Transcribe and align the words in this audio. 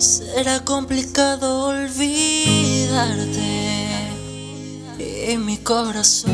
Será 0.00 0.64
complicado 0.64 1.66
olvidarte 1.66 3.38
en 4.98 5.44
mi 5.44 5.58
corazón. 5.58 6.32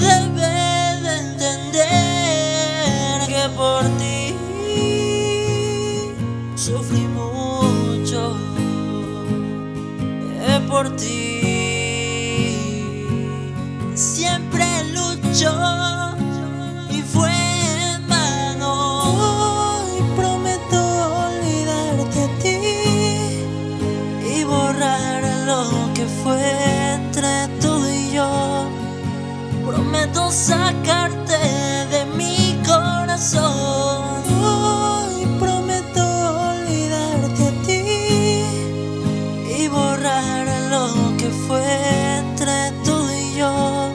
Debes 0.00 1.02
de 1.02 1.18
entender 1.18 2.40
que 3.28 3.50
por 3.54 3.84
ti 3.98 4.34
sufrí 6.56 7.06
mucho. 7.08 8.34
Es 10.48 10.60
por 10.70 10.96
ti. 10.96 11.42
Siempre 13.94 14.64
lucho 14.94 15.52
yo. 43.42 43.92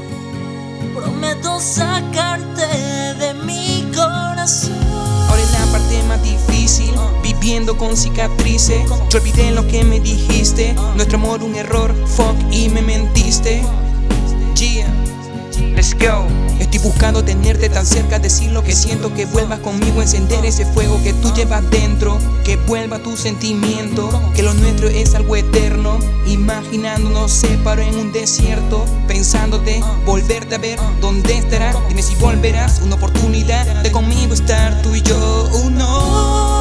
Prometo 0.94 1.60
sacarte 1.60 2.68
de 3.20 3.34
mi 3.46 3.86
corazón. 3.96 4.74
Ahora 5.30 5.42
es 5.42 5.52
la 5.52 5.66
parte 5.72 6.04
más 6.04 6.22
difícil, 6.24 6.94
viviendo 7.22 7.78
con 7.78 7.96
cicatrices. 7.96 8.84
Yo 9.10 9.20
olvidé 9.20 9.52
lo 9.52 9.68
que 9.68 9.84
me 9.84 10.00
dijiste. 10.00 10.76
Nuestro 10.96 11.18
amor 11.18 11.44
un 11.44 11.56
error, 11.56 11.94
fuck 12.08 12.36
y 12.52 12.70
me 12.70 12.82
mentiste. 12.82 13.62
Yeah, 14.56 14.92
Estoy 16.60 16.80
buscando 16.80 17.24
tenerte 17.24 17.70
tan 17.70 17.86
cerca, 17.86 18.20
decir 18.20 18.52
lo 18.52 18.62
que 18.62 18.76
siento, 18.76 19.14
que 19.14 19.26
vuelvas 19.26 19.60
conmigo, 19.60 20.02
encender 20.02 20.46
ese 20.46 20.66
fuego 20.66 21.02
que 21.02 21.14
tú 21.14 21.34
llevas 21.34 21.64
dentro, 21.70 22.18
que 22.44 22.58
vuelva 22.58 23.00
tu 23.00 23.16
sentimiento, 23.16 24.10
que 24.36 24.44
lo 24.44 24.54
nuestro 24.54 24.90
es 24.90 25.16
algo 25.16 25.38
eterno. 25.38 25.98
Imaginándonos 26.26 27.32
separo 27.32 27.82
en 27.82 27.96
un 27.96 28.12
desierto, 28.12 28.84
pensándote, 29.08 29.82
volverte 30.06 30.56
a 30.56 30.58
ver, 30.58 30.78
¿dónde 31.00 31.38
estarás? 31.38 31.78
Dime 31.88 32.04
si 32.04 32.16
volverás, 32.16 32.82
una 32.82 32.96
oportunidad 32.96 33.82
de 33.82 33.92
conmigo 33.92 34.34
estar 34.34 34.82
tú 34.82 34.94
y 34.94 35.02
yo, 35.04 35.50
uno. 35.64 36.57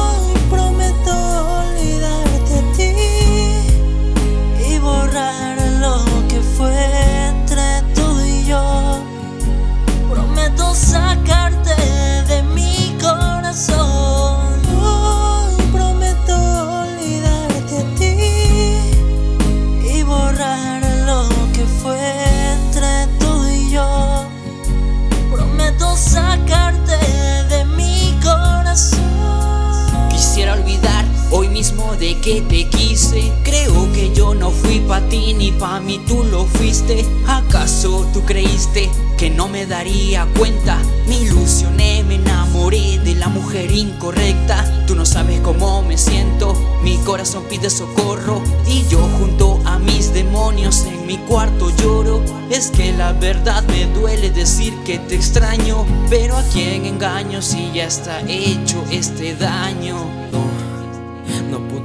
De 31.99 32.19
que 32.21 32.41
te 32.41 32.65
quise. 32.69 33.31
Creo 33.43 33.91
que 33.93 34.13
yo 34.13 34.33
no 34.35 34.51
fui 34.51 34.79
pa' 34.81 35.01
ti 35.09 35.33
ni 35.33 35.51
pa' 35.51 35.79
mí 35.79 35.99
tú 36.07 36.23
lo 36.23 36.45
fuiste. 36.45 37.05
¿Acaso 37.27 38.07
tú 38.13 38.23
creíste 38.23 38.89
que 39.17 39.29
no 39.29 39.47
me 39.47 39.65
daría 39.65 40.27
cuenta? 40.37 40.77
Me 41.07 41.19
ilusioné, 41.19 42.03
me 42.03 42.15
enamoré 42.15 42.99
de 42.99 43.15
la 43.15 43.29
mujer 43.29 43.71
incorrecta. 43.71 44.85
Tú 44.85 44.95
no 44.95 45.05
sabes 45.05 45.39
cómo 45.41 45.81
me 45.81 45.97
siento. 45.97 46.53
Mi 46.83 46.97
corazón 46.97 47.43
pide 47.49 47.69
socorro 47.69 48.41
y 48.67 48.85
yo 48.89 48.99
junto 49.17 49.59
a 49.65 49.79
mis 49.79 50.13
demonios 50.13 50.85
en 50.85 51.05
mi 51.07 51.17
cuarto 51.17 51.71
lloro. 51.77 52.21
Es 52.49 52.69
que 52.69 52.93
la 52.93 53.13
verdad 53.13 53.63
me 53.67 53.85
duele 53.87 54.29
decir 54.29 54.73
que 54.85 54.99
te 54.99 55.15
extraño, 55.15 55.85
pero 56.09 56.37
a 56.37 56.43
quién 56.43 56.85
engaño 56.85 57.41
si 57.41 57.71
ya 57.73 57.85
está 57.85 58.21
hecho 58.21 58.83
este 58.91 59.35
daño. 59.35 60.26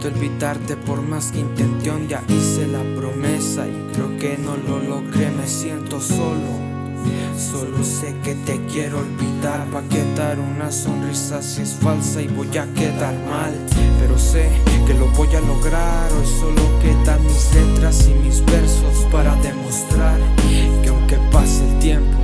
Pude 0.02 0.14
olvidarte 0.14 0.76
por 0.76 1.00
más 1.00 1.30
que 1.30 1.38
intención, 1.38 2.08
ya 2.08 2.24
hice 2.26 2.66
la 2.66 2.82
promesa 2.96 3.68
y 3.68 3.92
creo 3.92 4.18
que 4.18 4.36
no 4.36 4.56
lo 4.56 4.80
logré, 4.80 5.30
me 5.30 5.46
siento 5.46 6.00
solo. 6.00 6.58
Solo 7.38 7.84
sé 7.84 8.16
que 8.24 8.34
te 8.34 8.60
quiero 8.66 8.98
olvidar, 8.98 9.64
pa' 9.70 9.82
que 9.82 10.02
dar 10.16 10.41
una 10.41 10.72
sonrisa 10.72 11.41
si 11.41 11.62
es 11.62 11.74
falsa 11.74 12.20
y 12.20 12.26
voy 12.26 12.48
a 12.58 12.66
quedar 12.74 13.14
mal. 13.30 13.54
Pero 14.00 14.18
sé 14.18 14.50
que 14.88 14.94
lo 14.94 15.06
voy 15.10 15.28
a 15.36 15.41
lograr, 15.41 16.10
hoy 16.12 16.26
solo 16.26 16.62
quedan 16.80 17.24
mis 17.24 17.54
letras 17.54 18.08
y 18.08 18.14
mis 18.14 18.44
versos 18.44 19.06
para 19.12 19.36
demostrar 19.36 20.18
que 20.82 20.88
aunque 20.88 21.16
pase 21.30 21.64
el 21.68 21.78
tiempo, 21.78 22.18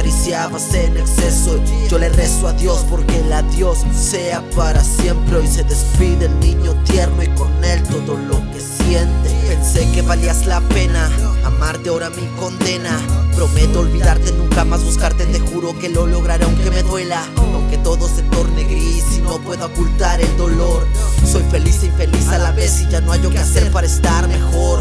acariciabas 0.00 0.72
en 0.72 0.96
exceso. 0.96 1.62
Yo 1.90 1.98
le 1.98 2.08
rezo 2.08 2.48
a 2.48 2.54
Dios 2.54 2.86
porque 2.88 3.18
el 3.18 3.30
adiós 3.30 3.84
sea 3.94 4.42
para 4.56 4.82
siempre. 4.82 5.36
Hoy 5.36 5.46
se 5.46 5.62
despide 5.62 6.24
el 6.24 6.40
niño 6.40 6.72
tierno 6.84 7.22
y 7.22 7.28
con 7.28 7.62
él 7.62 7.82
todo 7.82 8.16
lo 8.16 8.36
que 8.50 8.60
siente. 8.60 9.28
Pensé 9.46 9.90
que 9.92 10.00
valías 10.00 10.46
la 10.46 10.60
pena, 10.60 11.10
amarte 11.44 11.90
ahora 11.90 12.08
mi 12.08 12.26
condena. 12.38 12.98
Prometo 13.36 13.80
olvidarte, 13.80 14.32
nunca 14.32 14.64
más 14.64 14.82
buscarte, 14.82 15.26
te 15.26 15.38
juro 15.38 15.78
que 15.78 15.90
lo 15.90 16.06
lograré 16.06 16.44
aunque 16.44 16.70
me 16.70 16.82
duela. 16.82 17.22
Aunque 17.36 17.76
todo 17.76 18.08
se 18.08 18.22
torne 18.22 18.64
gris 18.64 19.04
y 19.18 19.20
no 19.20 19.38
puedo 19.40 19.66
ocultar 19.66 20.18
el 20.18 20.34
dolor. 20.38 20.86
Soy 21.30 21.42
feliz 21.50 21.82
e 21.82 21.86
infeliz 21.86 22.26
a 22.28 22.38
la 22.38 22.52
vez 22.52 22.80
y 22.80 22.88
ya 22.88 23.02
no 23.02 23.12
hay 23.12 23.20
yo 23.20 23.28
que 23.28 23.38
hacer 23.38 23.70
para 23.70 23.86
estar 23.86 24.26
mejor. 24.28 24.79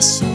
Corazón. 0.00 0.30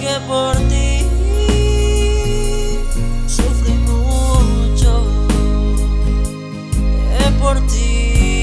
que 0.00 0.14
por 0.26 0.54
ti 0.68 0.88
sufrí 3.28 3.74
mucho. 3.74 4.90
Es 7.20 7.30
por 7.40 7.56
ti. 7.68 8.33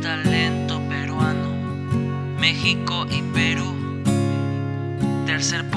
Talento 0.00 0.80
peruano, 0.88 1.50
México 2.38 3.06
y 3.08 3.22
Perú, 3.22 3.74
tercer 5.26 5.68